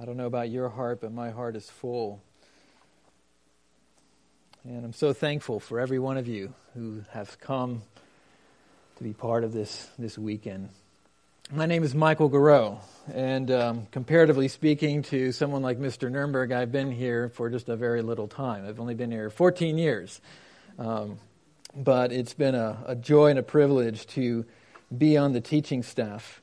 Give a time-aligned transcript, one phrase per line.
[0.00, 2.22] I don't know about your heart, but my heart is full.
[4.64, 7.82] And I'm so thankful for every one of you who have come
[8.96, 10.70] to be part of this, this weekend.
[11.52, 12.78] My name is Michael Garreau,
[13.12, 16.10] and um, comparatively speaking to someone like Mr.
[16.10, 18.66] Nurnberg, I've been here for just a very little time.
[18.66, 20.22] I've only been here 14 years.
[20.78, 21.18] Um,
[21.76, 24.46] but it's been a, a, joy and a privilege to
[24.96, 26.40] be on the teaching staff.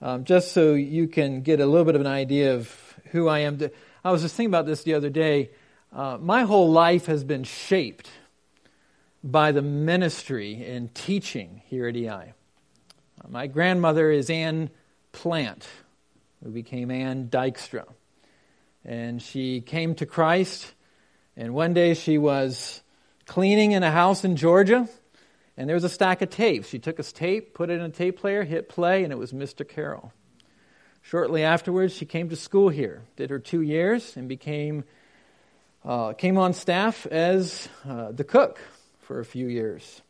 [0.00, 2.72] Um, just so you can get a little bit of an idea of
[3.10, 3.58] who I am.
[4.04, 5.50] I was just thinking about this the other day.
[5.92, 8.08] Uh, my whole life has been shaped
[9.24, 12.06] by the ministry and teaching here at EI.
[12.08, 14.70] Uh, my grandmother is Ann
[15.10, 15.66] Plant,
[16.44, 17.84] who became Ann Dykstra.
[18.84, 20.72] And she came to Christ,
[21.36, 22.82] and one day she was
[23.26, 24.88] cleaning in a house in Georgia,
[25.58, 26.68] and there was a stack of tapes.
[26.68, 29.32] She took a tape, put it in a tape player, hit play, and it was
[29.32, 29.68] Mr.
[29.68, 30.12] Carroll.
[31.02, 34.84] Shortly afterwards, she came to school here, did her two years, and became
[35.84, 38.60] uh, came on staff as uh, the cook
[39.00, 40.02] for a few years.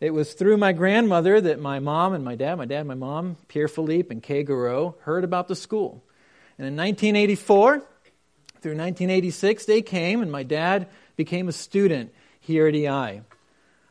[0.00, 2.94] It was through my grandmother that my mom and my dad, my dad and my
[2.94, 6.02] mom, Pierre Philippe and Kay Garreau, heard about the school.
[6.56, 7.78] And in 1984
[8.60, 13.22] through 1986, they came, and my dad became a student here at EI.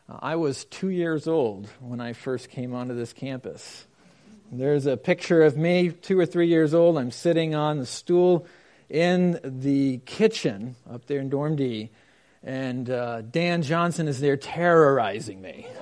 [0.10, 3.86] I was two years old when I first came onto this campus.
[4.50, 6.98] There's a picture of me, two or three years old.
[6.98, 8.48] I'm sitting on the stool
[8.90, 11.90] in the kitchen up there in Dorm D,
[12.42, 15.68] and uh, Dan Johnson is there terrorizing me.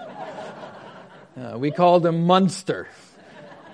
[1.38, 2.88] Uh, we called him Munster.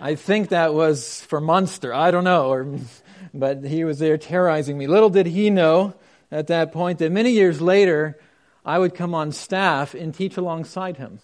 [0.01, 1.93] I think that was for Munster.
[1.93, 2.79] I don't know, or,
[3.35, 4.87] but he was there terrorizing me.
[4.87, 5.93] Little did he know
[6.31, 8.17] at that point that many years later,
[8.65, 11.19] I would come on staff and teach alongside him,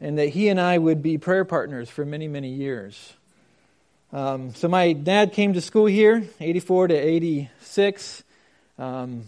[0.00, 3.14] and that he and I would be prayer partners for many, many years.
[4.12, 8.24] Um, so my dad came to school here, 84 to 86.
[8.78, 9.24] Um,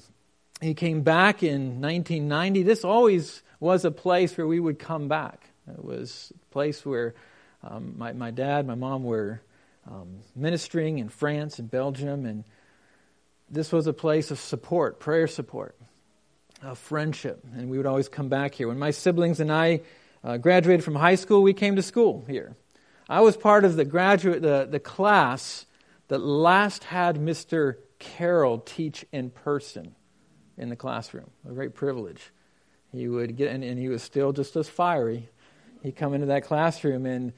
[0.61, 2.63] he came back in 1990.
[2.63, 5.51] This always was a place where we would come back.
[5.69, 7.15] It was a place where
[7.63, 9.41] um, my, my dad, my mom were
[9.89, 12.45] um, ministering in France and Belgium, and
[13.51, 15.77] this was a place of support, prayer support,
[16.63, 18.69] of friendship, and we would always come back here.
[18.69, 19.81] When my siblings and I
[20.23, 22.57] uh, graduated from high school, we came to school here.
[23.09, 25.67] I was part of the graduate, the, the class
[26.09, 27.77] that last had Mr.
[27.99, 29.95] Carroll teach in person
[30.57, 31.31] in the classroom.
[31.49, 32.31] A great privilege.
[32.93, 35.29] He would get, and, and he was still just as fiery.
[35.83, 37.33] He'd come into that classroom, and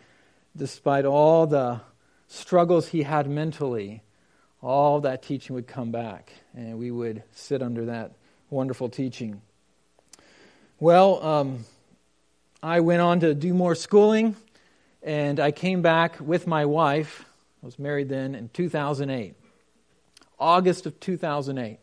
[0.57, 1.81] despite all the
[2.27, 4.03] struggles he had mentally,
[4.61, 8.13] all that teaching would come back, and we would sit under that
[8.53, 9.43] wonderful teaching.
[10.79, 11.65] Well, um,
[12.63, 14.37] I went on to do more schooling.
[15.03, 17.25] And I came back with my wife.
[17.61, 19.35] I was married then in 2008.
[20.39, 21.79] August of 2008.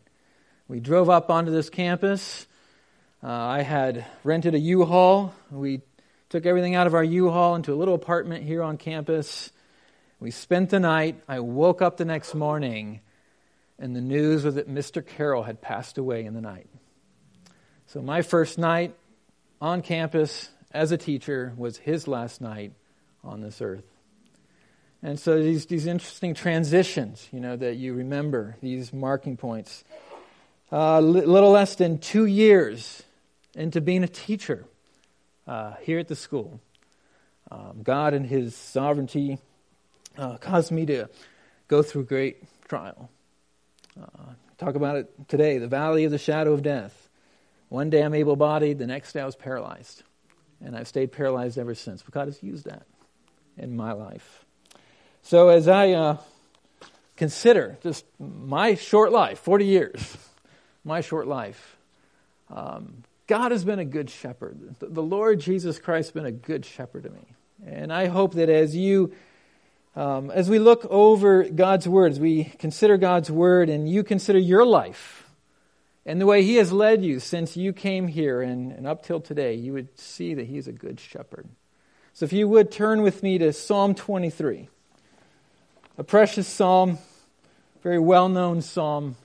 [0.68, 2.46] We drove up onto this campus.
[3.22, 5.34] Uh, I had rented a U Haul.
[5.50, 5.82] We
[6.30, 9.50] took everything out of our U Haul into a little apartment here on campus.
[10.18, 11.20] We spent the night.
[11.28, 13.00] I woke up the next morning,
[13.80, 15.04] and the news was that Mr.
[15.04, 16.68] Carroll had passed away in the night.
[17.86, 18.94] So, my first night
[19.60, 22.72] on campus as a teacher was his last night
[23.24, 23.84] on this earth.
[25.02, 29.82] And so these, these interesting transitions, you know, that you remember, these marking points.
[30.70, 33.02] A uh, little less than two years
[33.54, 34.64] into being a teacher
[35.48, 36.60] uh, here at the school.
[37.50, 39.38] Um, God and His sovereignty
[40.16, 41.08] uh, caused me to
[41.66, 43.10] go through great trial.
[44.00, 47.08] Uh, talk about it today the valley of the shadow of death.
[47.68, 50.02] One day I'm able bodied, the next day I was paralyzed.
[50.62, 52.02] And I've stayed paralyzed ever since.
[52.02, 52.86] But God has used that
[53.56, 54.44] in my life.
[55.22, 56.16] So as I uh,
[57.16, 60.16] consider just my short life, 40 years,
[60.84, 61.76] my short life,
[62.50, 64.74] um, God has been a good shepherd.
[64.80, 67.26] The Lord Jesus Christ has been a good shepherd to me.
[67.64, 69.12] And I hope that as you,
[69.96, 74.64] um, as we look over God's words, we consider God's word, and you consider your
[74.64, 75.20] life
[76.06, 79.20] and the way He has led you since you came here and, and up till
[79.20, 81.48] today, you would see that He is a good shepherd.
[82.14, 84.68] So if you would turn with me to Psalm 23,
[85.98, 86.98] a precious psalm,
[87.82, 89.16] very well known psalm.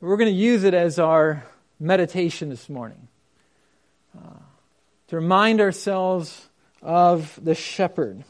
[0.00, 1.44] We're going to use it as our
[1.80, 3.08] meditation this morning
[4.16, 4.38] uh,
[5.08, 6.48] to remind ourselves
[6.82, 8.24] of the shepherd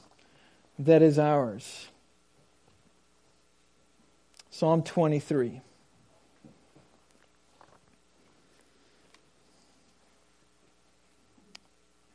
[0.79, 1.88] that is ours.
[4.50, 5.61] Psalm 23.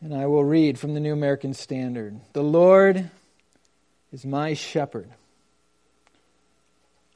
[0.01, 3.09] And I will read from the New American Standard The Lord
[4.13, 5.09] is my shepherd.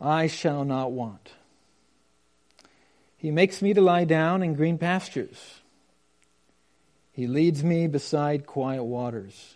[0.01, 1.31] I shall not want.
[3.17, 5.61] He makes me to lie down in green pastures.
[7.13, 9.55] He leads me beside quiet waters.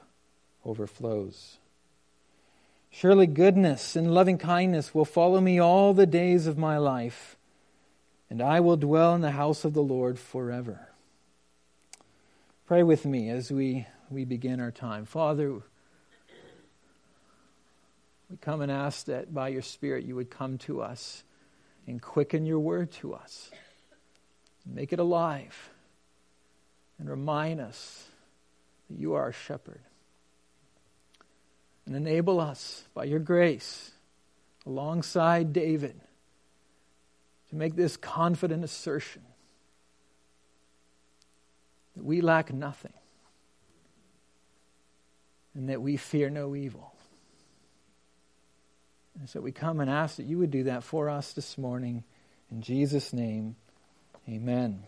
[0.65, 1.57] overflows.
[2.89, 7.37] Surely goodness and loving kindness will follow me all the days of my life,
[8.29, 10.89] and I will dwell in the house of the Lord forever.
[12.65, 15.05] Pray with me as we, we begin our time.
[15.05, 15.61] Father,
[18.29, 21.23] we come and ask that by your Spirit you would come to us
[21.87, 23.51] and quicken your word to us.
[24.65, 25.69] Make it alive
[26.99, 28.07] and remind us
[28.89, 29.81] that you are our shepherd.
[31.85, 33.91] And enable us by your grace,
[34.65, 35.99] alongside David,
[37.49, 39.23] to make this confident assertion
[41.95, 42.93] that we lack nothing
[45.53, 46.93] and that we fear no evil.
[49.19, 52.03] And so we come and ask that you would do that for us this morning.
[52.49, 53.55] In Jesus' name,
[54.29, 54.83] amen.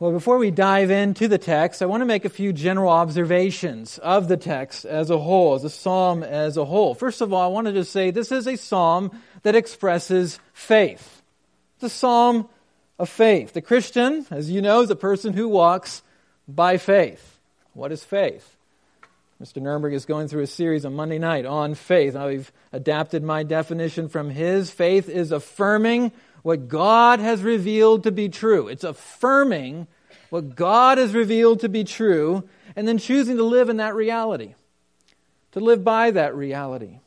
[0.00, 3.98] Well, before we dive into the text, I want to make a few general observations
[3.98, 6.94] of the text as a whole, as a psalm as a whole.
[6.94, 9.10] First of all, I want to just say this is a psalm
[9.42, 11.20] that expresses faith.
[11.74, 12.48] It's a psalm
[12.96, 13.54] of faith.
[13.54, 16.02] The Christian, as you know, is a person who walks
[16.46, 17.40] by faith.
[17.72, 18.56] What is faith?
[19.42, 19.60] Mr.
[19.60, 22.14] Nurnberg is going through a series on Monday night on faith.
[22.14, 24.70] I've adapted my definition from his.
[24.70, 26.12] Faith is affirming
[26.42, 28.68] what God has revealed to be true.
[28.68, 29.86] It's affirming
[30.30, 34.54] what God has revealed to be true and then choosing to live in that reality,
[35.52, 36.98] to live by that reality.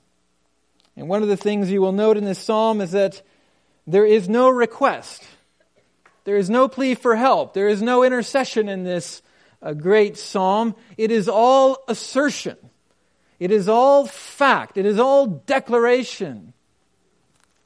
[0.95, 3.21] And one of the things you will note in this psalm is that
[3.87, 5.23] there is no request.
[6.23, 7.53] There is no plea for help.
[7.53, 9.21] There is no intercession in this
[9.61, 10.75] a great psalm.
[10.97, 12.57] It is all assertion.
[13.39, 14.77] It is all fact.
[14.77, 16.53] It is all declaration.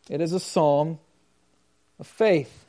[0.09, 1.00] It is a psalm
[2.00, 2.65] of faith.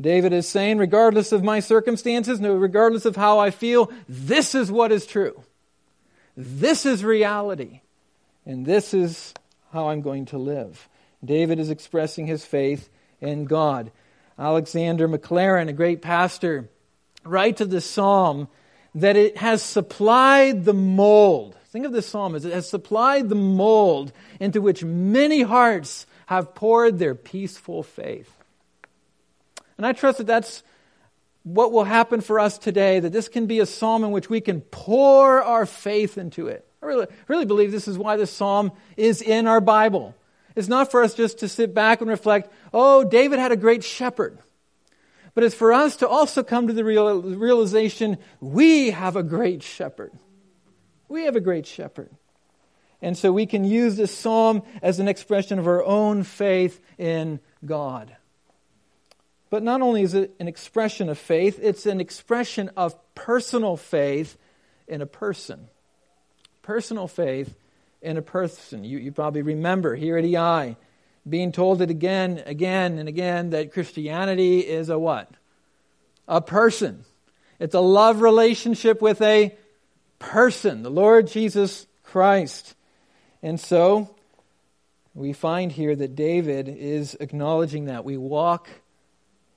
[0.00, 4.90] David is saying, regardless of my circumstances, regardless of how I feel, this is what
[4.90, 5.42] is true.
[6.36, 7.80] This is reality.
[8.46, 9.34] And this is
[9.72, 10.88] how I'm going to live.
[11.24, 12.88] David is expressing his faith
[13.20, 13.92] in God.
[14.38, 16.68] Alexander Maclaren, a great pastor,
[17.24, 18.48] writes of this psalm
[18.94, 21.56] that it has supplied the mold.
[21.66, 26.54] Think of this psalm as it has supplied the mold into which many hearts have
[26.54, 28.30] poured their peaceful faith.
[29.76, 30.62] And I trust that that's
[31.44, 34.40] what will happen for us today, that this can be a psalm in which we
[34.40, 36.66] can pour our faith into it.
[36.82, 40.14] I really, really believe this is why this psalm is in our Bible.
[40.54, 43.82] It's not for us just to sit back and reflect, oh, David had a great
[43.82, 44.38] shepherd
[45.34, 49.62] but it's for us to also come to the real, realization we have a great
[49.62, 50.12] shepherd.
[51.08, 52.10] We have a great shepherd.
[53.02, 57.40] And so we can use this psalm as an expression of our own faith in
[57.64, 58.16] God.
[59.50, 64.38] But not only is it an expression of faith, it's an expression of personal faith
[64.86, 65.68] in a person.
[66.62, 67.54] Personal faith
[68.00, 68.84] in a person.
[68.84, 70.76] You, you probably remember here at EI
[71.28, 75.30] being told it again, again, and again that Christianity is a what?
[76.28, 77.04] A person.
[77.58, 79.54] It's a love relationship with a
[80.18, 82.74] person, the Lord Jesus Christ.
[83.42, 84.14] And so,
[85.14, 88.04] we find here that David is acknowledging that.
[88.04, 88.68] We walk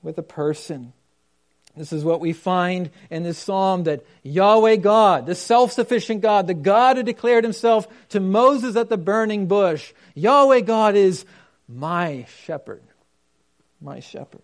[0.01, 0.93] with a person.
[1.77, 6.47] This is what we find in this psalm that Yahweh God, the self sufficient God,
[6.47, 11.25] the God who declared himself to Moses at the burning bush, Yahweh God is
[11.67, 12.83] my shepherd.
[13.81, 14.41] My shepherd.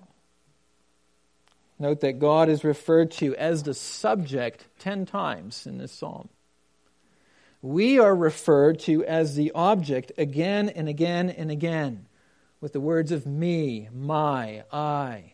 [1.79, 6.29] Note that God is referred to as the subject ten times in this psalm.
[7.61, 12.07] We are referred to as the object again and again and again
[12.59, 15.33] with the words of me, my, I.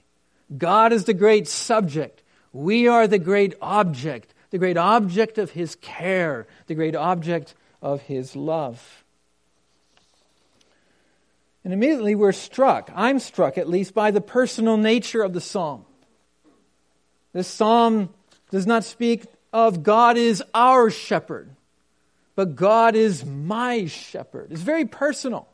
[0.56, 2.24] God is the great subject.
[2.54, 8.02] We are the great object, the great object of His care, the great object of
[8.04, 9.04] His love.
[11.64, 15.84] And immediately we're struck, I'm struck at least, by the personal nature of the psalm.
[17.34, 18.10] This psalm
[18.52, 21.50] does not speak of God is our shepherd,
[22.38, 24.52] but God is my shepherd.
[24.52, 25.48] It's very personal.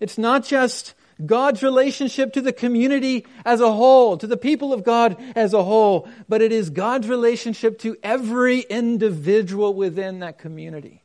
[0.00, 0.92] It's not just
[1.24, 5.64] God's relationship to the community as a whole, to the people of God as a
[5.64, 11.02] whole, but it is God's relationship to every individual within that community.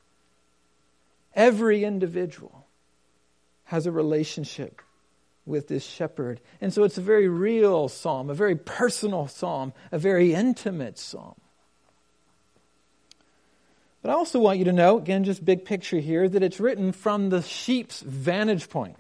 [1.34, 2.68] Every individual
[3.66, 4.82] has a relationship
[5.46, 6.42] with this shepherd.
[6.60, 11.40] And so it's a very real psalm, a very personal psalm, a very intimate psalm.
[14.02, 16.92] But I also want you to know, again, just big picture here, that it's written
[16.92, 18.96] from the sheep's vantage point.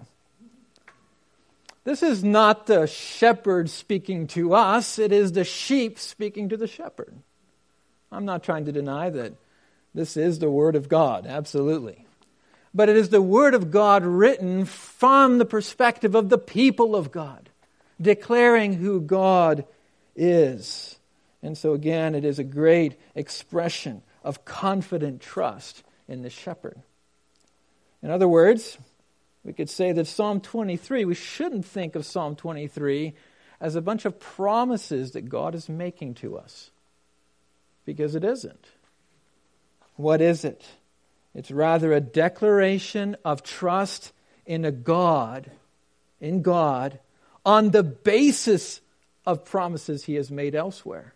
[1.86, 6.68] This is not the shepherd speaking to us, it is the sheep speaking to the
[6.68, 7.16] shepherd.
[8.12, 9.34] I'm not trying to deny that
[9.94, 12.06] this is the Word of God, absolutely.
[12.74, 17.12] But it is the Word of God written from the perspective of the people of
[17.12, 17.50] God,
[18.00, 19.66] declaring who God
[20.16, 20.98] is.
[21.42, 26.82] And so, again, it is a great expression of confident trust in the shepherd.
[28.02, 28.78] In other words,
[29.44, 33.14] we could say that Psalm 23, we shouldn't think of Psalm 23
[33.60, 36.72] as a bunch of promises that God is making to us,
[37.86, 38.66] because it isn't.
[39.96, 40.66] What is it?
[41.36, 44.14] It's rather a declaration of trust
[44.46, 45.52] in a God,
[46.20, 47.00] in God,
[47.46, 48.82] on the basis
[49.26, 51.14] of promises he has made elsewhere,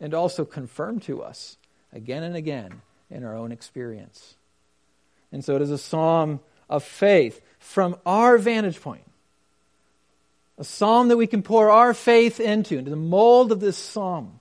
[0.00, 1.56] and also confirmed to us
[1.94, 4.34] again and again in our own experience.
[5.32, 9.04] And so it is a psalm of faith from our vantage point.
[10.58, 14.40] A psalm that we can pour our faith into, into the mold of this psalm.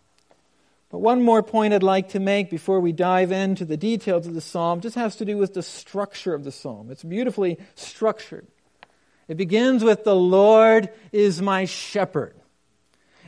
[0.90, 4.36] But one more point I'd like to make before we dive into the details of
[4.36, 6.92] the psalm just has to do with the structure of the psalm.
[6.92, 8.46] It's beautifully structured.
[9.28, 12.36] It begins with, The Lord is my shepherd.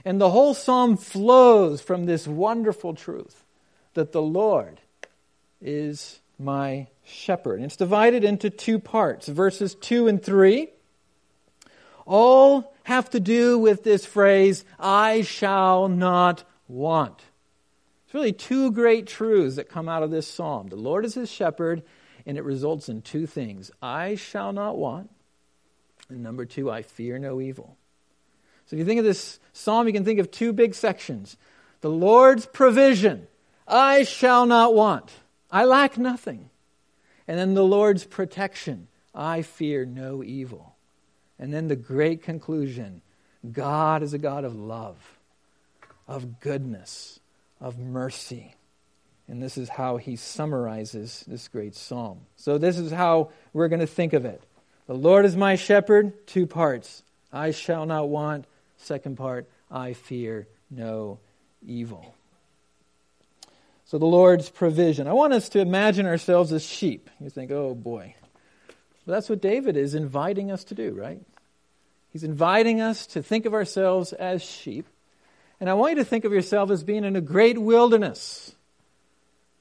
[0.03, 3.44] And the whole psalm flows from this wonderful truth
[3.95, 4.79] that the Lord
[5.61, 7.55] is my shepherd.
[7.55, 9.27] And it's divided into two parts.
[9.27, 10.69] Verses 2 and 3
[12.05, 17.23] all have to do with this phrase, I shall not want.
[18.05, 20.67] It's really two great truths that come out of this psalm.
[20.67, 21.81] The Lord is his shepherd,
[22.25, 25.09] and it results in two things I shall not want,
[26.09, 27.75] and number two, I fear no evil.
[28.67, 31.37] So if you think of this psalm, you can think of two big sections
[31.81, 33.27] the Lord's provision
[33.67, 35.11] I shall not want.
[35.51, 36.49] I lack nothing.
[37.27, 38.87] And then the Lord's protection.
[39.13, 40.75] I fear no evil.
[41.39, 43.01] And then the great conclusion
[43.51, 44.97] God is a God of love,
[46.07, 47.19] of goodness,
[47.61, 48.55] of mercy.
[49.27, 52.21] And this is how he summarizes this great psalm.
[52.35, 54.43] So, this is how we're going to think of it.
[54.87, 57.03] The Lord is my shepherd, two parts.
[57.31, 58.45] I shall not want.
[58.77, 61.19] Second part, I fear no
[61.65, 62.14] evil.
[63.85, 65.07] So the Lord's provision.
[65.07, 67.09] I want us to imagine ourselves as sheep.
[67.19, 68.15] You think, oh boy.
[69.05, 71.21] But that's what David is inviting us to do, right?
[72.11, 74.87] He's inviting us to think of ourselves as sheep.
[75.59, 78.55] And I want you to think of yourself as being in a great wilderness.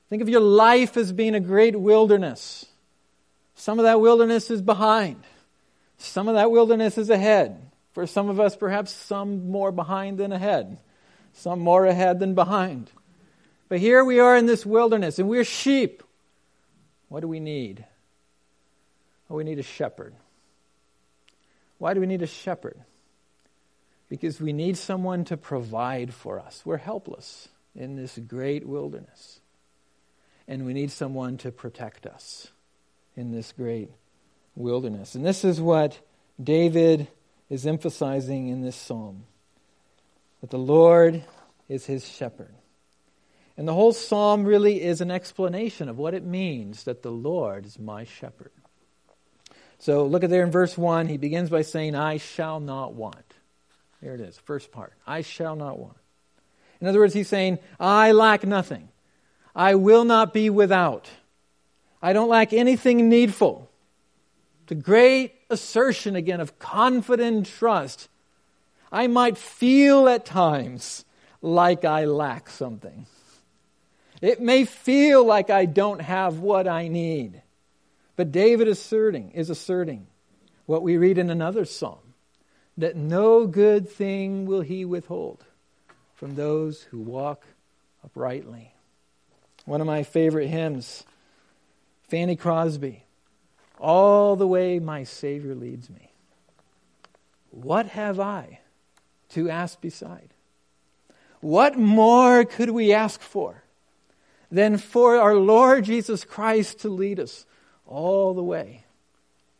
[0.09, 2.65] Think of your life as being a great wilderness.
[3.57, 5.23] Some of that wilderness is behind.
[5.99, 7.61] Some of that wilderness is ahead.
[7.93, 10.79] For some of us, perhaps some more behind than ahead.
[11.35, 12.91] Some more ahead than behind.
[13.75, 16.05] But here we are in this wilderness, and we're sheep.
[17.09, 17.85] What do we need?
[19.29, 20.15] Well, we need a shepherd.
[21.79, 22.79] Why do we need a shepherd?
[24.09, 26.63] Because we need someone to provide for us.
[26.65, 29.41] We're helpless in this great wilderness.
[30.47, 32.53] And we need someone to protect us
[33.17, 33.91] in this great
[34.55, 35.17] wilderness.
[35.17, 35.99] And this is what
[36.41, 37.09] David
[37.51, 39.25] is emphasizing in this psalm
[40.43, 41.25] that the Lord
[41.69, 42.55] is his shepherd.
[43.57, 47.67] And the whole psalm really is an explanation of what it means that the Lord
[47.67, 48.51] is my shepherd.
[49.79, 51.07] So look at there in verse 1.
[51.07, 53.35] He begins by saying, I shall not want.
[54.03, 54.93] There it is, first part.
[55.07, 55.97] I shall not want.
[56.81, 58.89] In other words, he's saying, I lack nothing.
[59.55, 61.09] I will not be without.
[62.03, 63.71] I don't lack anything needful.
[64.67, 68.09] The great assertion again of confident trust.
[68.91, 71.05] I might feel at times
[71.41, 73.07] like I lack something.
[74.25, 77.43] It may feel like I don't have what I need.
[78.17, 80.07] But David asserting is asserting
[80.65, 82.15] what we read in another psalm
[82.79, 85.45] that no good thing will he withhold
[86.15, 87.45] from those who walk
[88.03, 88.73] uprightly.
[89.67, 91.05] One of my favorite hymns,
[92.09, 93.05] Fanny Crosby,
[93.79, 96.13] All the way my Savior leads me.
[97.51, 98.61] What have I
[99.33, 100.31] to ask beside?
[101.43, 103.64] What more could we ask for?
[104.55, 107.45] Than for our Lord Jesus Christ to lead us
[107.87, 108.85] all the way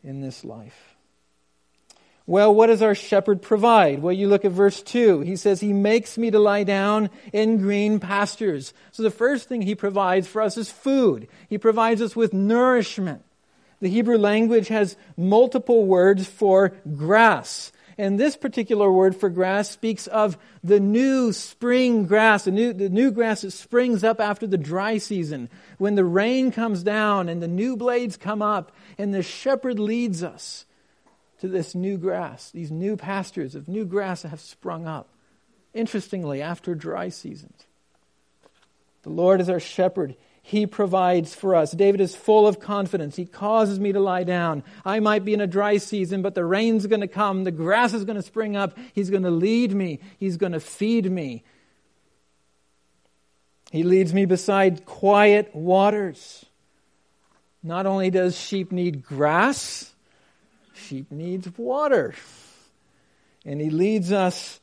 [0.05, 0.95] in this life.
[2.25, 4.01] Well, what does our shepherd provide?
[4.01, 5.19] Well, you look at verse 2.
[5.19, 8.73] He says, He makes me to lie down in green pastures.
[8.93, 11.27] So the first thing He provides for us is food.
[11.49, 13.21] He provides us with nourishment.
[13.81, 17.73] The Hebrew language has multiple words for grass.
[17.97, 22.89] And this particular word for grass speaks of the new spring grass, the new, the
[22.89, 27.41] new grass that springs up after the dry season, when the rain comes down and
[27.41, 30.65] the new blades come up, and the shepherd leads us
[31.39, 35.09] to this new grass, these new pastures of new grass that have sprung up.
[35.73, 37.65] Interestingly, after dry seasons.
[39.03, 40.15] The Lord is our shepherd.
[40.47, 41.71] He provides for us.
[41.71, 43.15] David is full of confidence.
[43.15, 44.63] He causes me to lie down.
[44.85, 47.45] I might be in a dry season, but the rain's going to come.
[47.45, 48.77] The grass is going to spring up.
[48.93, 50.01] He's going to lead me.
[50.19, 51.43] He's going to feed me.
[53.71, 56.45] He leads me beside quiet waters.
[57.63, 59.95] Not only does sheep need grass,
[60.75, 62.13] sheep needs water.
[63.43, 64.59] And he leads us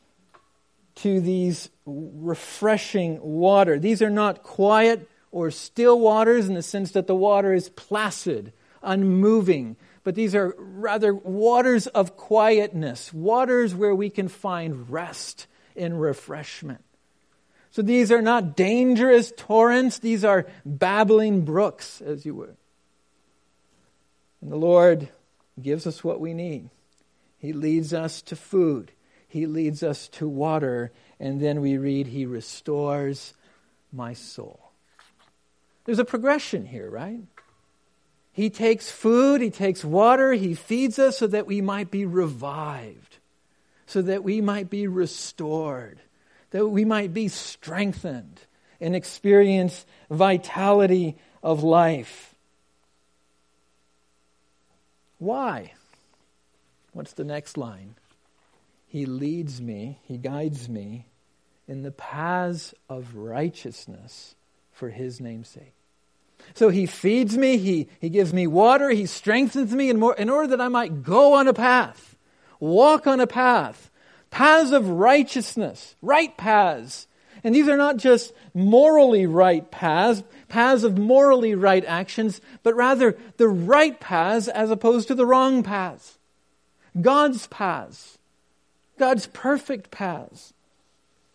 [0.95, 3.81] to these refreshing water.
[3.81, 8.53] These are not quiet or still waters in the sense that the water is placid,
[8.83, 16.01] unmoving, but these are rather waters of quietness, waters where we can find rest and
[16.01, 16.85] refreshment.
[17.71, 22.57] So these are not dangerous torrents, these are babbling brooks, as you would.
[24.43, 25.09] And the Lord
[25.61, 26.69] gives us what we need.
[27.39, 28.93] He leads us to food,
[29.27, 33.33] He leads us to water, and then we read, He restores
[33.91, 34.62] my soul.
[35.85, 37.21] There's a progression here, right?
[38.33, 43.19] He takes food, He takes water, He feeds us so that we might be revived,
[43.87, 46.01] so that we might be restored,
[46.51, 48.41] that we might be strengthened
[48.81, 52.35] and experience vitality of life.
[55.19, 55.73] Why?
[56.93, 57.95] What's the next line?
[58.87, 61.07] He leads me, he guides me
[61.67, 64.35] in the paths of righteousness
[64.73, 65.75] for his name's sake.
[66.55, 70.29] So he feeds me, he, he gives me water, he strengthens me in, more, in
[70.29, 72.17] order that I might go on a path,
[72.61, 73.91] walk on a path,
[74.31, 77.07] paths of righteousness, right paths.
[77.45, 83.17] And these are not just morally right paths, paths of morally right actions, but rather
[83.37, 86.19] the right paths as opposed to the wrong paths.
[87.01, 88.19] God's paths.
[88.99, 90.53] God's perfect paths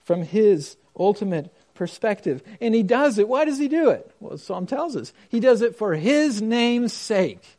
[0.05, 2.43] from His ultimate perspective.
[2.59, 3.27] And He does it.
[3.27, 4.11] Why does He do it?
[4.19, 5.13] Well, Psalm tells us.
[5.29, 7.57] He does it for His name's sake.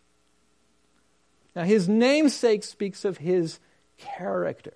[1.56, 3.58] Now, His name's sake speaks of His
[3.96, 4.74] character.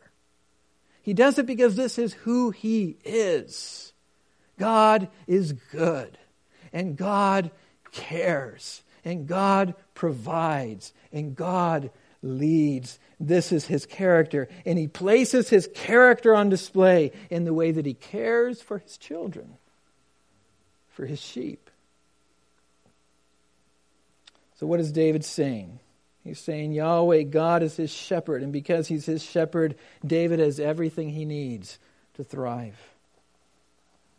[1.02, 3.92] He does it because this is who He is.
[4.58, 6.16] God is good
[6.72, 7.50] and God
[7.92, 11.90] cares, and God provides, and God
[12.22, 12.98] leads.
[13.24, 17.86] This is his character, and he places his character on display in the way that
[17.86, 19.58] he cares for his children,
[20.88, 21.70] for his sheep.
[24.58, 25.78] So, what is David saying?
[26.24, 31.10] He's saying Yahweh, God, is his shepherd, and because he's his shepherd, David has everything
[31.10, 31.78] he needs
[32.14, 32.76] to thrive.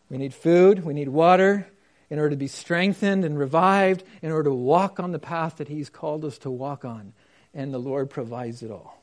[0.10, 1.68] We need food, we need water,
[2.10, 5.68] in order to be strengthened and revived, in order to walk on the path that
[5.68, 7.12] He's called us to walk on.
[7.54, 9.00] And the Lord provides it all.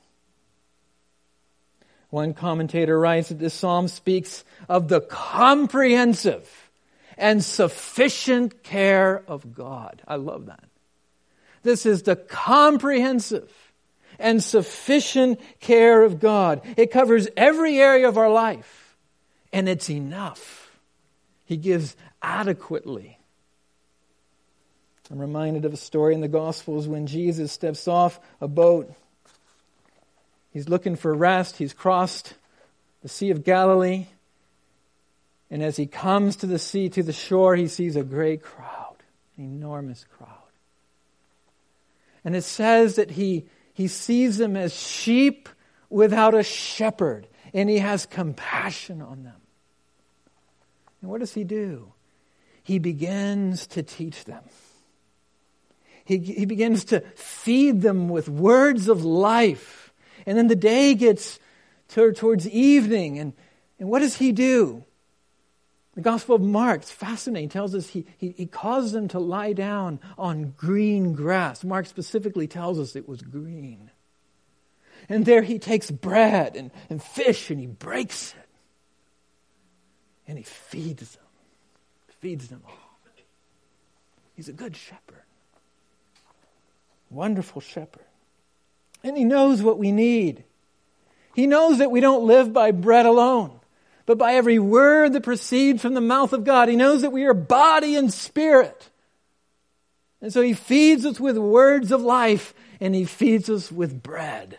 [2.10, 6.70] One commentator writes that this psalm speaks of the comprehensive
[7.16, 10.02] and sufficient care of God.
[10.08, 10.64] I love that.
[11.62, 13.52] This is the comprehensive
[14.18, 16.62] and sufficient care of God.
[16.76, 18.96] It covers every area of our life,
[19.52, 20.72] and it's enough.
[21.44, 23.19] He gives adequately.
[25.10, 28.92] I'm reminded of a story in the Gospels when Jesus steps off a boat.
[30.52, 31.56] He's looking for rest.
[31.56, 32.34] He's crossed
[33.02, 34.06] the Sea of Galilee.
[35.50, 38.96] And as he comes to the sea, to the shore, he sees a great crowd,
[39.36, 40.28] an enormous crowd.
[42.24, 45.48] And it says that he, he sees them as sheep
[45.88, 49.40] without a shepherd, and he has compassion on them.
[51.00, 51.92] And what does he do?
[52.62, 54.42] he begins to teach them.
[56.10, 59.92] He, he begins to feed them with words of life.
[60.26, 61.38] And then the day gets
[61.90, 63.32] to, towards evening, and,
[63.78, 64.84] and what does he do?
[65.94, 69.52] The Gospel of Mark, it's fascinating, tells us he, he, he causes them to lie
[69.52, 71.62] down on green grass.
[71.62, 73.92] Mark specifically tells us it was green.
[75.08, 78.48] And there he takes bread and, and fish and he breaks it.
[80.26, 81.24] And he feeds them
[82.20, 82.98] feeds them all.
[84.36, 85.24] He's a good shepherd.
[87.10, 88.04] Wonderful shepherd.
[89.02, 90.44] And he knows what we need.
[91.34, 93.58] He knows that we don't live by bread alone,
[94.06, 96.68] but by every word that proceeds from the mouth of God.
[96.68, 98.90] He knows that we are body and spirit.
[100.20, 104.58] And so he feeds us with words of life and he feeds us with bread.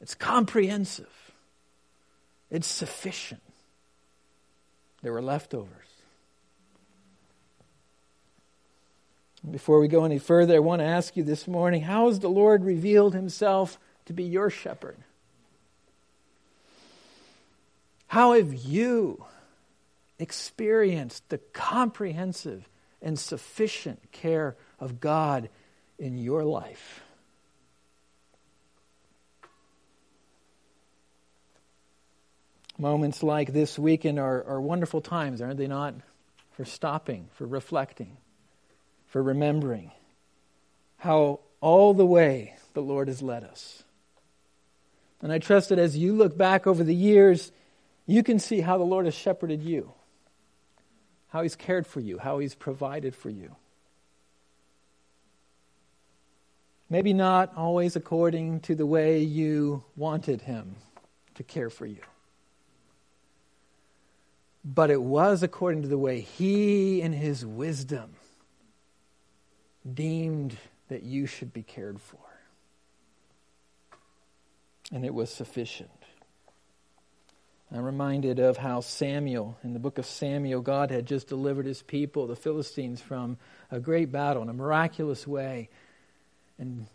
[0.00, 1.08] It's comprehensive.
[2.50, 3.40] It's sufficient.
[5.02, 5.83] There were leftovers.
[9.50, 12.28] Before we go any further, I want to ask you this morning how has the
[12.28, 14.96] Lord revealed himself to be your shepherd?
[18.06, 19.24] How have you
[20.18, 22.68] experienced the comprehensive
[23.02, 25.50] and sufficient care of God
[25.98, 27.02] in your life?
[32.78, 35.94] Moments like this weekend are, are wonderful times, aren't they not?
[36.52, 38.16] For stopping, for reflecting,
[39.14, 39.92] for remembering
[40.96, 43.84] how all the way the Lord has led us.
[45.22, 47.52] And I trust that as you look back over the years,
[48.06, 49.92] you can see how the Lord has shepherded you,
[51.28, 53.54] how He's cared for you, how He's provided for you.
[56.90, 60.74] Maybe not always according to the way you wanted Him
[61.36, 62.02] to care for you.
[64.64, 68.16] But it was according to the way He, in His wisdom,
[69.92, 70.56] deemed
[70.88, 72.18] that you should be cared for
[74.92, 75.90] and it was sufficient.
[77.72, 81.82] I'm reminded of how Samuel, in the book of Samuel, God had just delivered his
[81.82, 83.36] people, the Philistines, from
[83.70, 85.70] a great battle in a miraculous way.
[86.58, 86.86] And,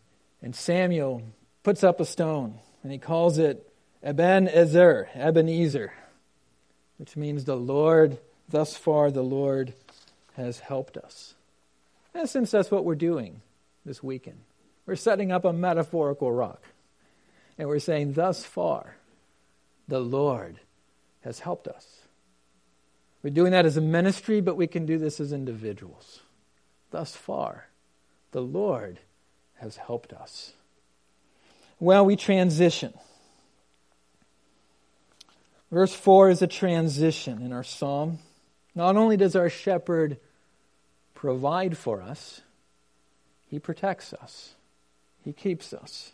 [0.41, 1.23] and Samuel
[1.63, 3.69] puts up a stone and he calls it
[4.01, 5.91] Eben Ezer, Ebenezer,
[6.97, 9.73] which means the Lord, thus far, the Lord
[10.37, 11.33] has helped us.
[12.13, 13.41] In a sense, that's what we're doing
[13.85, 14.39] this weekend.
[14.85, 16.63] We're setting up a metaphorical rock.
[17.57, 18.95] And we're saying, thus far,
[19.87, 20.59] the Lord
[21.21, 21.99] has helped us.
[23.21, 26.21] We're doing that as a ministry, but we can do this as individuals.
[26.91, 27.67] Thus far,
[28.31, 28.99] the Lord
[29.57, 30.53] has helped us.
[31.79, 32.93] Well, we transition.
[35.71, 38.19] Verse 4 is a transition in our psalm.
[38.73, 40.17] Not only does our shepherd
[41.19, 42.39] provide for us,
[43.45, 44.55] he protects us,
[45.21, 46.13] he keeps us.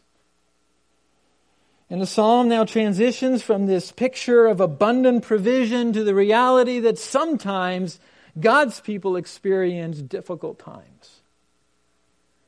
[1.91, 6.97] And the psalm now transitions from this picture of abundant provision to the reality that
[6.97, 7.99] sometimes
[8.39, 11.21] God's people experience difficult times.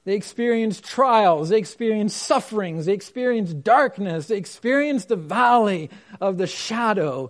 [0.06, 6.48] They experience trials, they experience sufferings, they experience darkness, they experience the valley of the
[6.48, 7.30] shadow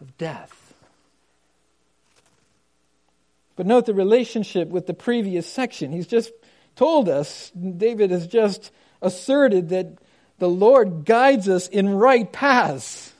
[0.00, 0.61] of death.
[3.56, 5.92] But note the relationship with the previous section.
[5.92, 6.32] He's just
[6.76, 9.98] told us, David has just asserted that
[10.38, 13.12] the Lord guides us in right paths.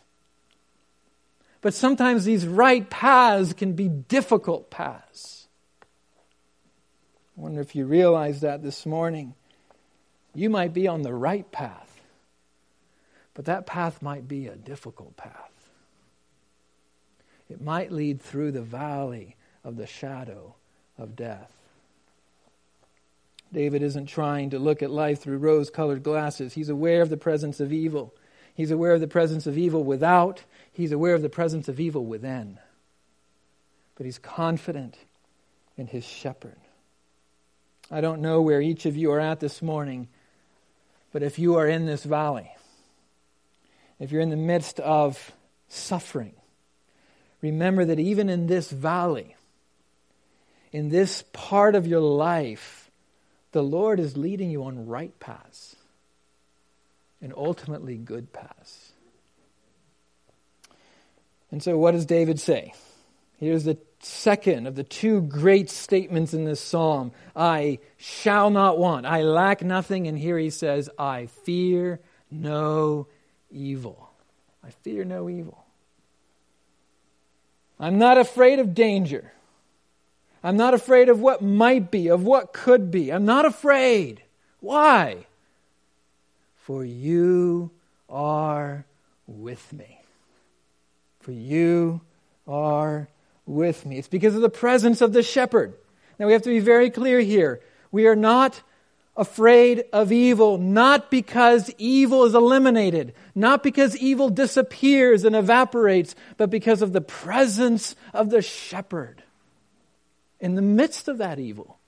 [1.61, 5.47] But sometimes these right paths can be difficult paths.
[7.37, 9.35] I wonder if you realize that this morning.
[10.35, 12.01] You might be on the right path,
[13.35, 15.51] but that path might be a difficult path.
[17.51, 20.55] It might lead through the valley of the shadow
[20.99, 21.51] of death.
[23.53, 26.55] David isn't trying to look at life through rose colored glasses.
[26.55, 28.15] He's aware of the presence of evil.
[28.55, 32.05] He's aware of the presence of evil without, he's aware of the presence of evil
[32.05, 32.59] within.
[33.95, 34.97] But he's confident
[35.77, 36.57] in his shepherd.
[37.91, 40.09] I don't know where each of you are at this morning,
[41.13, 42.51] but if you are in this valley,
[43.99, 45.33] if you're in the midst of
[45.69, 46.33] suffering,
[47.41, 49.37] remember that even in this valley,
[50.73, 52.91] in this part of your life,
[53.53, 55.77] the Lord is leading you on right paths
[57.21, 58.93] and ultimately good paths.
[61.51, 62.73] And so, what does David say?
[63.39, 69.05] Here's the second of the two great statements in this psalm I shall not want,
[69.05, 70.09] I lack nothing.
[70.09, 73.07] And here he says, I fear no
[73.51, 74.11] evil.
[74.65, 75.65] I fear no evil.
[77.79, 79.33] I'm not afraid of danger.
[80.43, 83.13] I'm not afraid of what might be, of what could be.
[83.13, 84.23] I'm not afraid.
[84.61, 85.27] Why?
[86.57, 87.71] For you
[88.09, 88.85] are
[89.27, 90.01] with me.
[91.21, 92.01] For you
[92.47, 93.09] are
[93.47, 93.99] with me.
[93.99, 95.75] It's because of the presence of the shepherd.
[96.19, 97.61] Now we have to be very clear here.
[97.91, 98.63] We are not
[99.17, 106.51] afraid of evil, not because evil is eliminated, not because evil disappears and evaporates, but
[106.51, 109.23] because of the presence of the shepherd.
[110.43, 111.79] In the midst of that evil.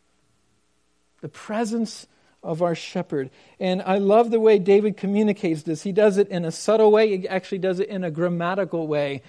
[1.21, 2.07] The presence
[2.43, 3.31] of our shepherd.
[3.59, 5.83] And I love the way David communicates this.
[5.83, 9.23] He does it in a subtle way, he actually does it in a grammatical way.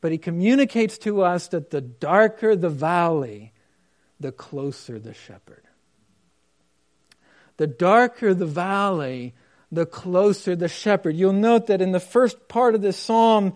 [0.00, 3.52] But he communicates to us that the darker the valley,
[4.20, 5.62] the closer the shepherd.
[7.56, 9.34] The darker the valley,
[9.70, 11.14] the closer the shepherd.
[11.16, 13.54] You'll note that in the first part of this psalm,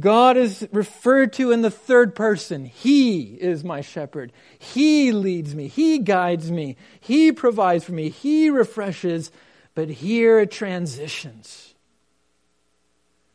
[0.00, 2.64] God is referred to in the third person.
[2.64, 4.32] He is my shepherd.
[4.58, 5.68] He leads me.
[5.68, 6.76] He guides me.
[7.00, 8.08] He provides for me.
[8.08, 9.30] He refreshes.
[9.74, 11.74] But here it transitions.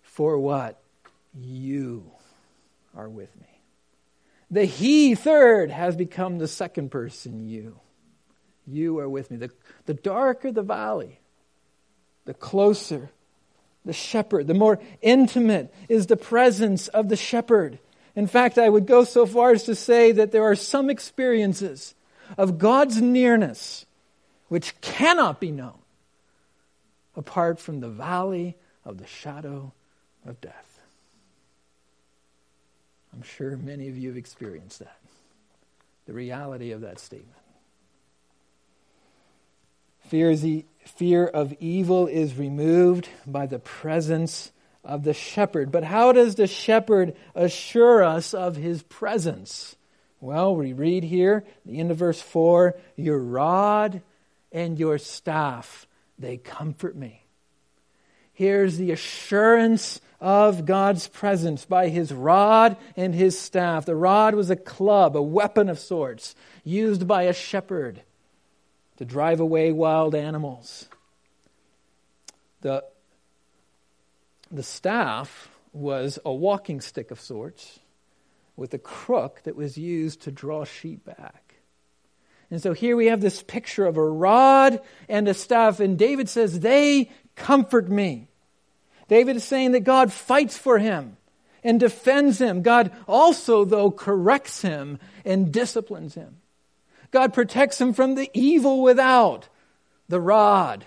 [0.01, 0.81] For what?
[1.39, 2.11] You
[2.95, 3.47] are with me.
[4.51, 7.79] The He third has become the second person, you.
[8.65, 9.37] You are with me.
[9.37, 9.51] The,
[9.85, 11.19] the darker the valley,
[12.25, 13.11] the closer
[13.89, 14.45] the shepherd.
[14.45, 17.79] The more intimate is the presence of the shepherd.
[18.15, 21.95] In fact, I would go so far as to say that there are some experiences
[22.37, 23.87] of God's nearness
[24.47, 25.79] which cannot be known
[27.15, 29.73] apart from the valley of the shadow
[30.23, 30.79] of death.
[33.11, 34.99] I'm sure many of you have experienced that.
[36.05, 37.33] The reality of that statement.
[40.09, 44.51] Fear, is the, fear of evil is removed by the presence
[44.83, 45.71] of the shepherd.
[45.71, 49.75] But how does the shepherd assure us of his presence?
[50.21, 54.01] Well, we read here, the end of verse 4 Your rod
[54.51, 57.23] and your staff, they comfort me.
[58.33, 63.85] Here's the assurance of God's presence by his rod and his staff.
[63.85, 68.01] The rod was a club, a weapon of sorts, used by a shepherd
[68.99, 70.89] to drive away wild animals.
[72.59, 72.83] The,
[74.51, 77.79] the staff was a walking stick of sorts
[78.57, 81.55] with a crook that was used to draw sheep back.
[82.51, 86.27] And so here we have this picture of a rod and a staff, and David
[86.27, 88.27] says, They comfort me.
[89.07, 91.15] David is saying that God fights for him
[91.63, 92.63] and defends him.
[92.63, 96.41] God also, though, corrects him and disciplines him.
[97.11, 99.47] God protects him from the evil without,
[100.07, 100.85] the rod.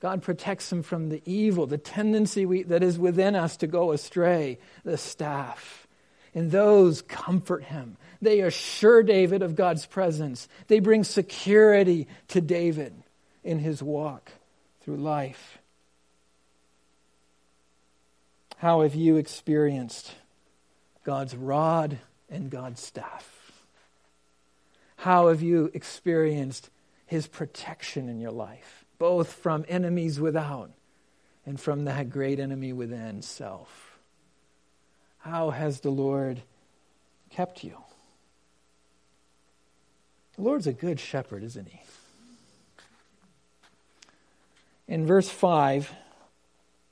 [0.00, 3.92] God protects him from the evil, the tendency we, that is within us to go
[3.92, 5.86] astray, the staff.
[6.34, 7.96] And those comfort him.
[8.20, 10.48] They assure David of God's presence.
[10.68, 12.94] They bring security to David
[13.42, 14.30] in his walk
[14.82, 15.58] through life.
[18.58, 20.14] How have you experienced
[21.04, 21.98] God's rod
[22.30, 23.35] and God's staff?
[25.06, 26.68] How have you experienced
[27.06, 30.72] his protection in your life, both from enemies without
[31.46, 34.00] and from that great enemy within, self?
[35.18, 36.42] How has the Lord
[37.30, 37.76] kept you?
[40.34, 41.80] The Lord's a good shepherd, isn't he?
[44.88, 45.94] In verse 5,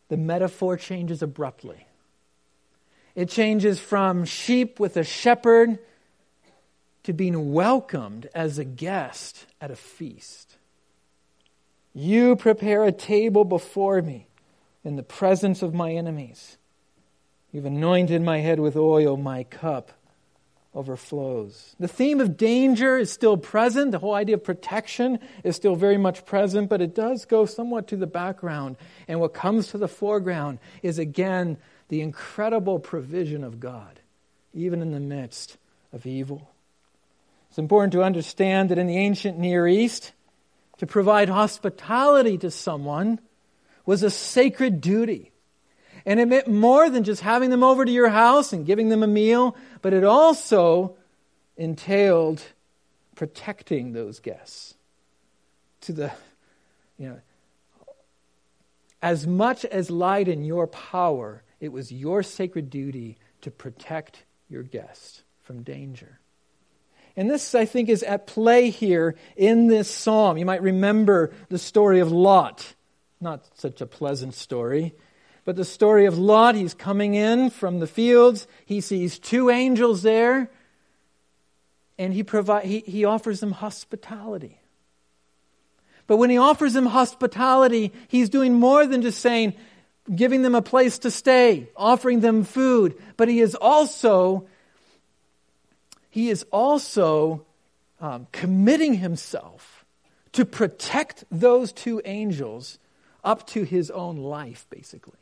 [0.07, 1.89] the metaphor changes abruptly.
[3.17, 5.81] It changes from sheep with a shepherd
[7.05, 10.57] to being welcomed as a guest at a feast.
[11.95, 14.27] You prepare a table before me
[14.85, 16.57] in the presence of my enemies.
[17.53, 19.93] You've anointed my head with oil, my cup
[20.75, 21.77] overflows.
[21.79, 23.93] The theme of danger is still present.
[23.93, 27.87] The whole idea of protection is still very much present, but it does go somewhat
[27.89, 28.77] to the background.
[29.07, 34.01] And what comes to the foreground is again the incredible provision of God,
[34.53, 35.57] even in the midst
[35.93, 36.51] of evil.
[37.55, 40.11] It's important to understand that in the ancient Near East,
[40.79, 43.21] to provide hospitality to someone
[43.87, 45.31] was a sacred duty.
[46.05, 49.05] And it meant more than just having them over to your house and giving them
[49.05, 50.97] a meal, but it also
[51.57, 52.43] entailed
[53.15, 54.75] protecting those guests
[55.83, 56.13] to the,
[56.99, 57.21] you know,
[59.01, 64.65] as much as lied in your power, it was your sacred duty to protect your
[64.65, 66.19] guests from danger.
[67.17, 70.37] And this, I think, is at play here in this psalm.
[70.37, 72.75] You might remember the story of Lot.
[73.21, 74.95] Not such a pleasant story,
[75.45, 76.57] but the story of Lot.
[76.57, 78.49] He's coming in from the fields.
[78.67, 80.51] He sees two angels there,
[81.99, 84.61] and he, provide, he, he offers them hospitality.
[86.07, 89.55] But when he offers them hospitality, he's doing more than just saying,
[90.15, 94.47] giving them a place to stay, offering them food, but he is also
[96.15, 97.45] he is also
[98.01, 99.85] um, committing himself
[100.31, 102.79] to protect those two angels
[103.25, 105.19] up to his own life, basically,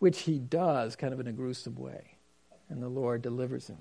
[0.00, 2.18] which he does kind of in a gruesome way.
[2.68, 3.78] And the Lord delivers him.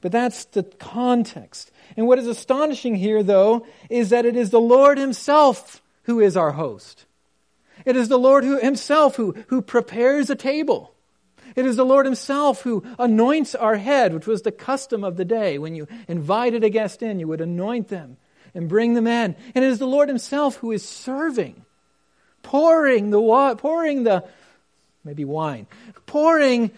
[0.00, 1.72] But that's the context.
[1.94, 6.38] And what is astonishing here, though, is that it is the Lord Himself who is
[6.38, 7.04] our host.
[7.84, 10.94] It is the Lord who, Himself who, who prepares a table.
[11.56, 15.24] It is the Lord Himself who anoints our head, which was the custom of the
[15.24, 15.58] day.
[15.58, 18.16] When you invited a guest in, you would anoint them
[18.54, 19.36] and bring them in.
[19.54, 21.64] And it is the Lord Himself who is serving,
[22.42, 24.24] pouring the wa- pouring the
[25.04, 25.66] maybe wine,
[26.06, 26.70] pouring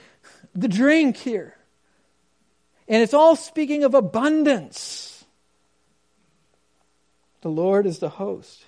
[0.55, 1.57] the drink here.
[2.89, 5.25] And it's all speaking of abundance.
[7.43, 8.65] The Lord is the host.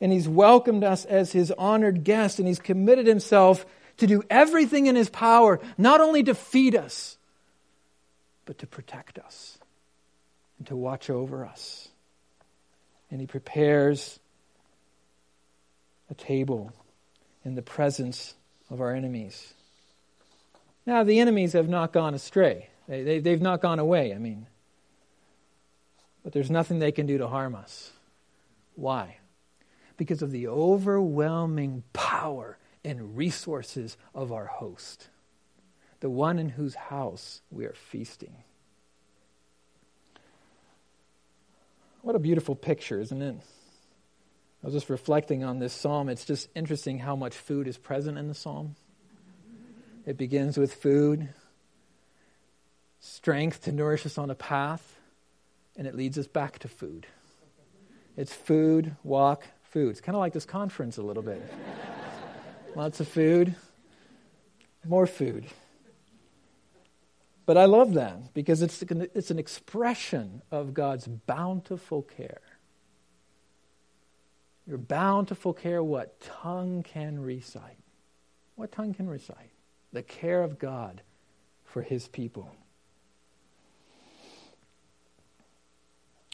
[0.00, 3.66] And He's welcomed us as His honored guest, and He's committed Himself
[3.98, 7.16] to do everything in His power, not only to feed us,
[8.44, 9.58] but to protect us
[10.58, 11.88] and to watch over us.
[13.10, 14.18] And He prepares
[16.10, 16.72] a table
[17.44, 18.34] in the presence
[18.70, 19.54] of our enemies.
[20.86, 22.70] Now, the enemies have not gone astray.
[22.88, 24.46] They, they, they've not gone away, I mean.
[26.24, 27.92] But there's nothing they can do to harm us.
[28.74, 29.18] Why?
[29.96, 32.56] Because of the overwhelming power
[32.88, 35.08] and resources of our host,
[36.00, 38.34] the one in whose house we are feasting.
[42.00, 43.36] What a beautiful picture, isn't it?
[44.62, 46.08] I was just reflecting on this psalm.
[46.08, 48.74] It's just interesting how much food is present in the psalm.
[50.06, 51.28] It begins with food,
[53.00, 54.98] strength to nourish us on a path,
[55.76, 57.06] and it leads us back to food.
[58.16, 59.90] It's food, walk, food.
[59.90, 61.42] It's kind of like this conference a little bit.
[62.74, 63.54] Lots of food,
[64.84, 65.46] more food.
[67.46, 72.42] But I love that because it's, it's an expression of God's bountiful care.
[74.66, 77.78] Your bountiful care, what tongue can recite?
[78.54, 79.50] What tongue can recite?
[79.94, 81.00] The care of God
[81.64, 82.54] for his people.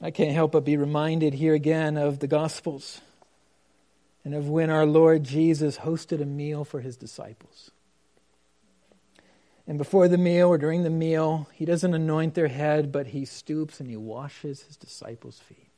[0.02, 3.00] I can't help but be reminded here again of the Gospels
[4.24, 7.70] and of when our Lord Jesus hosted a meal for his disciples.
[9.66, 13.24] And before the meal or during the meal, he doesn't anoint their head, but he
[13.24, 15.70] stoops and he washes his disciples' feet.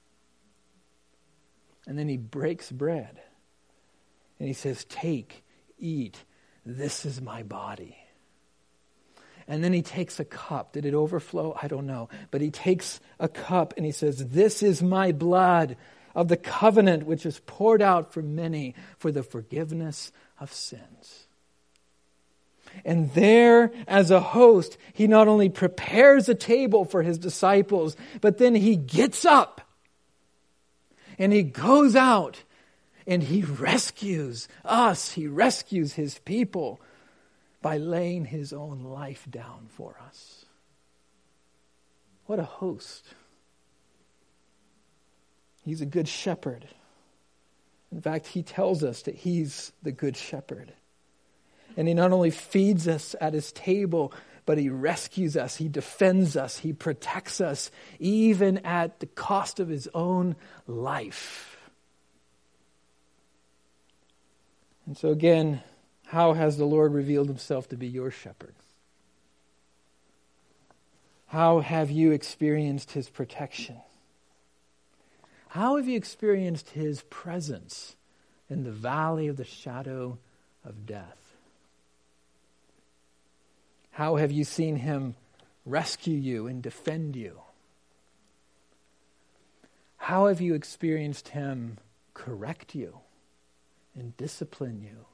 [1.87, 3.21] And then he breaks bread
[4.39, 5.45] and he says, Take,
[5.79, 6.25] eat,
[6.65, 7.97] this is my body.
[9.49, 10.73] And then he takes a cup.
[10.73, 11.57] Did it overflow?
[11.61, 12.09] I don't know.
[12.33, 15.77] But he takes a cup and he says, This is my blood
[16.17, 21.27] of the covenant which is poured out for many for the forgiveness of sins.
[22.85, 28.39] And there, as a host, he not only prepares a table for his disciples, but
[28.39, 29.61] then he gets up
[31.19, 32.43] and he goes out
[33.07, 35.13] and he rescues us.
[35.13, 36.81] He rescues his people
[37.61, 40.47] by laying his own life down for us.
[42.25, 43.05] What a host.
[45.67, 46.65] He's a good shepherd.
[47.91, 50.73] In fact, he tells us that he's the good shepherd.
[51.77, 54.13] And he not only feeds us at his table,
[54.47, 59.69] but he rescues us, he defends us, he protects us, even at the cost of
[59.69, 60.37] his own
[60.69, 61.59] life.
[64.87, 65.63] And so, again,
[66.05, 68.55] how has the Lord revealed himself to be your shepherd?
[71.27, 73.79] How have you experienced his protection?
[75.57, 77.97] How have you experienced his presence
[78.51, 80.19] in the valley of the shadow
[80.63, 81.39] of death?
[83.91, 85.15] How have you seen him
[85.65, 87.41] rescue you and defend you?
[89.97, 91.79] How have you experienced him
[92.13, 92.99] correct you
[93.95, 95.07] and discipline you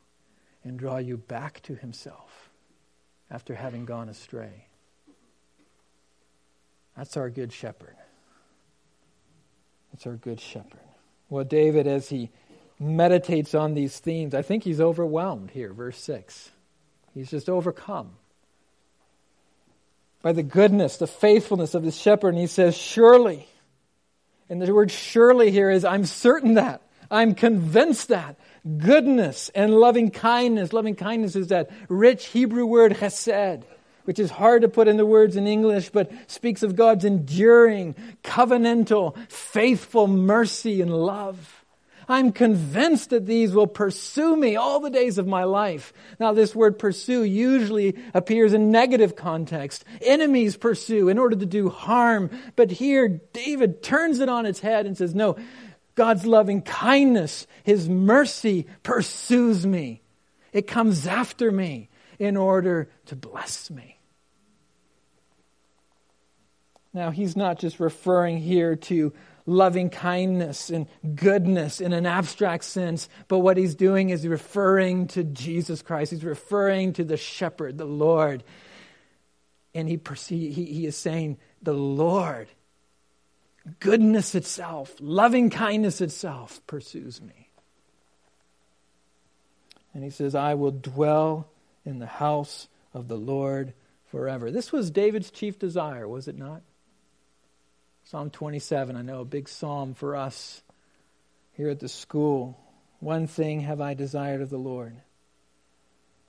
[0.64, 2.50] and draw you back to himself
[3.30, 4.66] after having gone astray?
[6.96, 7.94] That's our good shepherd.
[9.92, 10.80] That's our good shepherd.
[11.28, 12.30] Well, David, as he
[12.78, 16.50] meditates on these themes, I think he's overwhelmed here, verse 6.
[17.14, 18.12] He's just overcome
[20.22, 22.30] by the goodness, the faithfulness of the shepherd.
[22.30, 23.46] And he says, Surely.
[24.48, 26.82] And the word surely here is, I'm certain that.
[27.10, 28.36] I'm convinced that.
[28.78, 30.72] Goodness and loving kindness.
[30.72, 33.64] Loving kindness is that rich Hebrew word chesed,
[34.04, 39.16] which is hard to put into words in English, but speaks of God's enduring, covenantal,
[39.28, 41.62] faithful mercy and love.
[42.08, 45.92] I'm convinced that these will pursue me all the days of my life.
[46.18, 49.84] Now, this word pursue usually appears in negative context.
[50.00, 52.30] Enemies pursue in order to do harm.
[52.56, 55.36] But here, David turns it on its head and says, No,
[55.94, 60.02] God's loving kindness, His mercy pursues me.
[60.52, 61.88] It comes after me
[62.18, 63.98] in order to bless me.
[66.94, 69.12] Now, he's not just referring here to
[69.46, 75.24] loving kindness and goodness in an abstract sense, but what he's doing is referring to
[75.24, 76.12] Jesus Christ.
[76.12, 78.44] He's referring to the shepherd, the Lord.
[79.74, 79.98] And he,
[80.28, 82.48] he, he is saying, The Lord,
[83.80, 87.48] goodness itself, loving kindness itself pursues me.
[89.94, 91.48] And he says, I will dwell
[91.84, 93.72] in the house of the Lord
[94.06, 94.50] forever.
[94.50, 96.62] This was David's chief desire, was it not?
[98.04, 100.62] Psalm 27, I know a big psalm for us
[101.52, 102.58] here at the school.
[103.00, 104.96] One thing have I desired of the Lord.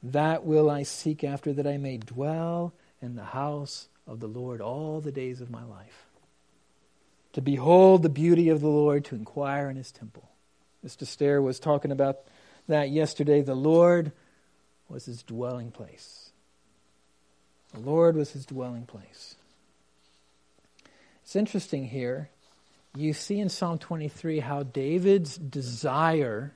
[0.03, 4.61] That will I seek after, that I may dwell in the house of the Lord
[4.61, 6.05] all the days of my life.
[7.33, 10.29] To behold the beauty of the Lord, to inquire in his temple.
[10.85, 11.07] Mr.
[11.07, 12.19] Stair was talking about
[12.67, 13.41] that yesterday.
[13.41, 14.11] The Lord
[14.93, 16.29] was his dwelling place.
[17.73, 19.35] The Lord was his dwelling place.
[21.23, 22.29] It's interesting here.
[22.95, 26.53] You see in Psalm 23 how David's desire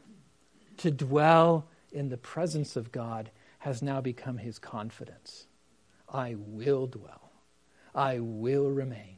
[0.78, 5.48] to dwell in the presence of God has now become his confidence.
[6.08, 7.32] I will dwell.
[7.96, 9.18] I will remain.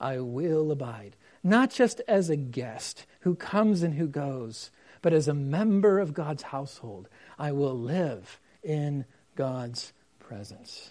[0.00, 1.16] I will abide.
[1.42, 4.70] Not just as a guest who comes and who goes,
[5.02, 7.08] but as a member of God's household.
[7.38, 9.04] I will live in
[9.36, 10.90] God's presence.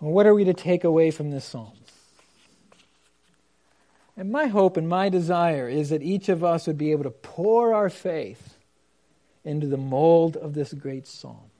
[0.00, 1.72] Well, what are we to take away from this psalm?
[4.16, 7.10] And my hope and my desire is that each of us would be able to
[7.10, 8.56] pour our faith
[9.44, 11.50] into the mold of this great psalm.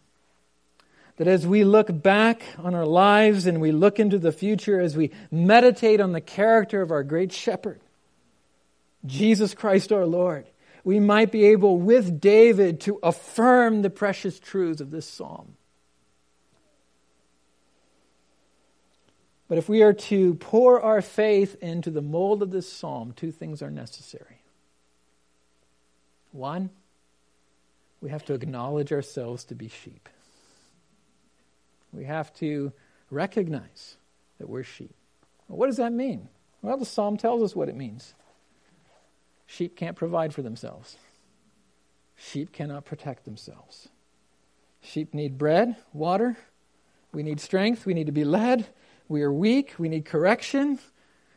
[1.18, 4.96] That as we look back on our lives and we look into the future, as
[4.96, 7.80] we meditate on the character of our great shepherd,
[9.06, 10.46] Jesus Christ our Lord,
[10.86, 15.56] we might be able, with David, to affirm the precious truths of this psalm.
[19.48, 23.32] But if we are to pour our faith into the mold of this psalm, two
[23.32, 24.42] things are necessary.
[26.30, 26.70] One,
[28.00, 30.08] we have to acknowledge ourselves to be sheep.
[31.92, 32.72] We have to
[33.10, 33.96] recognize
[34.38, 34.94] that we're sheep.
[35.48, 36.28] Well, what does that mean?
[36.62, 38.14] Well, the psalm tells us what it means.
[39.46, 40.96] Sheep can't provide for themselves,
[42.16, 43.88] sheep cannot protect themselves.
[44.80, 46.36] Sheep need bread, water.
[47.12, 47.86] We need strength.
[47.86, 48.66] We need to be led.
[49.08, 49.74] We are weak.
[49.78, 50.78] We need correction.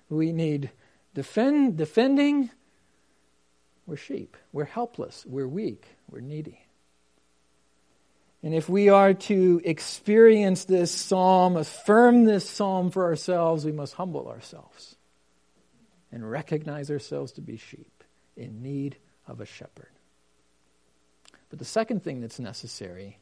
[0.09, 0.71] We need
[1.13, 2.51] defend, defending.
[3.87, 4.37] We're sheep.
[4.51, 5.25] We're helpless.
[5.27, 5.87] We're weak.
[6.11, 6.59] We're needy.
[8.43, 13.95] And if we are to experience this psalm, affirm this psalm for ourselves, we must
[13.95, 14.95] humble ourselves
[16.11, 17.98] and recognize ourselves to be sheep
[18.39, 19.89] in need of a shepherd.
[21.49, 23.19] But the second thing that's necessary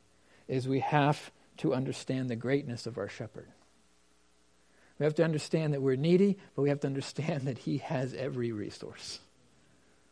[0.48, 3.48] is we have to understand the greatness of our shepherd.
[5.00, 8.14] We have to understand that we're needy, but we have to understand that He has
[8.14, 9.20] every resource.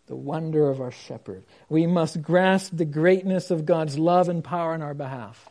[0.08, 1.43] The wonder of our shepherd.
[1.68, 5.49] We must grasp the greatness of God's love and power on our behalf.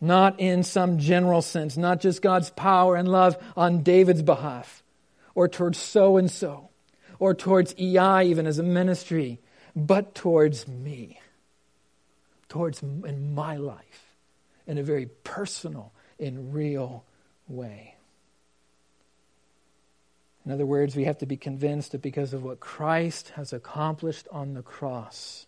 [0.00, 4.82] Not in some general sense, not just God's power and love on David's behalf,
[5.34, 6.68] or towards so and so,
[7.18, 9.40] or towards EI even as a ministry,
[9.74, 11.20] but towards me,
[12.48, 14.14] towards in my life,
[14.66, 17.04] in a very personal and real
[17.48, 17.94] way.
[20.44, 24.28] In other words, we have to be convinced that because of what Christ has accomplished
[24.30, 25.46] on the cross,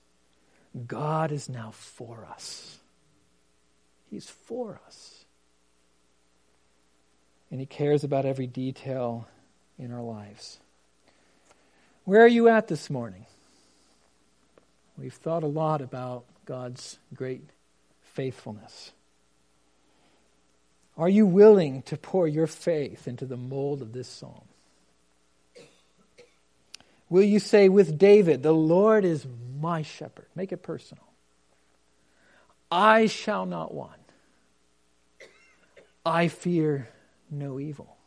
[0.87, 2.79] God is now for us.
[4.11, 5.25] He's for us.
[7.51, 9.29] And He cares about every detail
[9.79, 10.59] in our lives.
[12.09, 13.27] Where are you at this morning?
[14.97, 17.43] We've thought a lot about God's great
[18.15, 18.93] faithfulness.
[20.97, 24.49] Are you willing to pour your faith into the mold of this psalm?
[27.11, 29.27] Will you say with David, The Lord is
[29.61, 30.29] my shepherd?
[30.35, 31.05] Make it personal.
[32.73, 33.93] I shall not want.
[36.07, 36.89] I fear
[37.31, 37.99] no evil.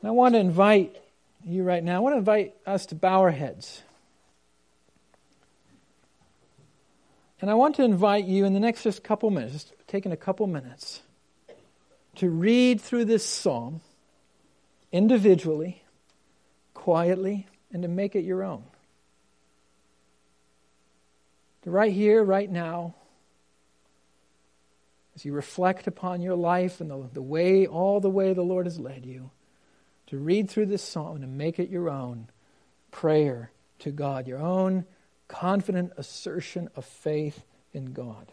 [0.00, 0.96] And I want to invite
[1.44, 3.82] you right now, I want to invite us to bow our heads.
[7.40, 10.16] And I want to invite you in the next just couple minutes, just taking a
[10.16, 11.02] couple minutes,
[12.16, 13.80] to read through this psalm
[14.92, 15.82] individually,
[16.72, 18.62] quietly, and to make it your own.
[21.62, 22.94] To right here, right now,
[25.14, 28.66] as you reflect upon your life and the, the way, all the way the Lord
[28.66, 29.30] has led you,
[30.12, 32.28] to read through this psalm and make it your own
[32.90, 34.84] prayer to God, your own
[35.26, 37.42] confident assertion of faith
[37.72, 38.30] in God.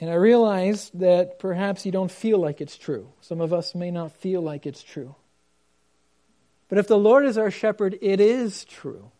[0.00, 3.12] And I realize that perhaps you don't feel like it's true.
[3.20, 5.14] Some of us may not feel like it's true.
[6.70, 9.10] But if the Lord is our shepherd, it is true.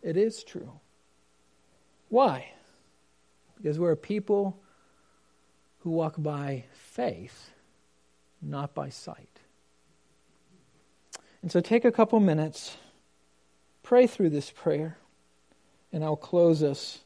[0.00, 0.72] It is true.
[2.08, 2.52] Why?
[3.58, 4.58] Because we're a people
[5.80, 7.50] who walk by faith,
[8.40, 9.40] not by sight.
[11.42, 12.76] And so take a couple minutes,
[13.82, 14.98] pray through this prayer,
[15.92, 17.00] and I'll close us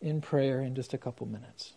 [0.00, 1.75] in prayer in just a couple minutes.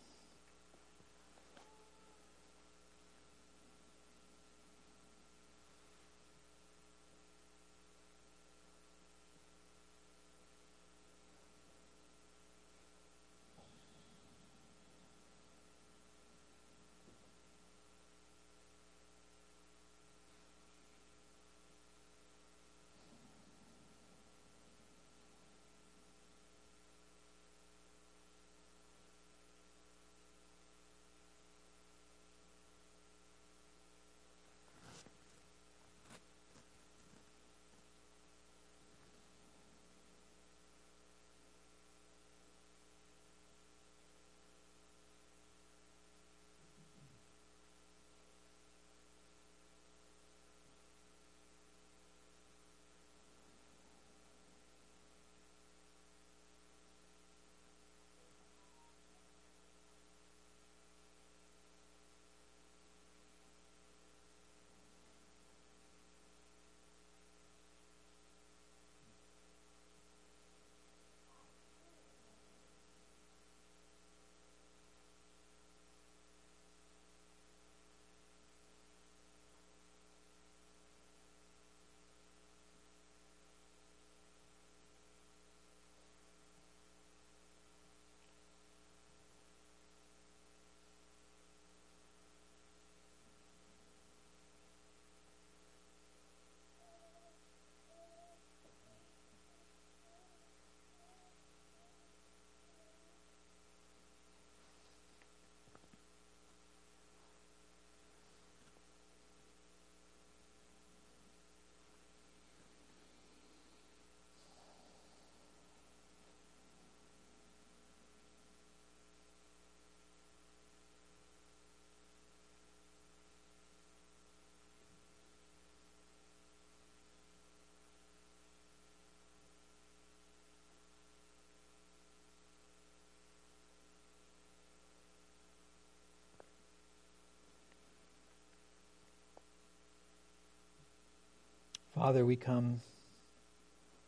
[142.10, 142.82] Father, we come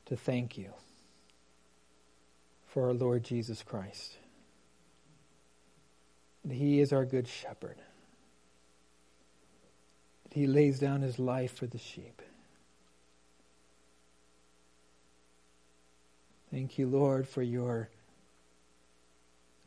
[0.08, 0.72] to thank you
[2.66, 4.18] for our Lord Jesus Christ.
[6.44, 7.78] That he is our good shepherd.
[10.24, 12.24] That he lays down his life for the sheep.
[16.50, 17.92] Thank you, Lord, for your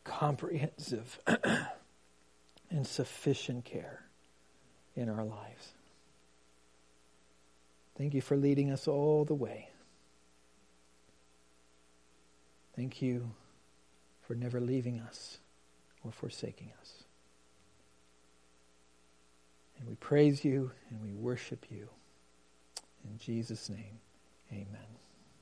[0.02, 1.20] comprehensive
[2.68, 4.00] and sufficient care
[4.96, 5.74] in our lives.
[7.96, 9.68] Thank you for leading us all the way.
[12.74, 13.32] Thank you
[14.22, 15.38] for never leaving us
[16.02, 17.04] or forsaking us.
[19.78, 21.88] And we praise you and we worship you.
[23.04, 24.00] In Jesus' name,
[24.50, 25.03] amen.